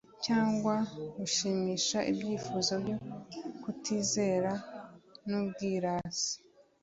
[0.25, 0.73] cyangwa
[1.17, 2.97] gushimisha ibyifuzo byo
[3.61, 4.51] kutizera
[5.27, 6.35] n'ubwirasi.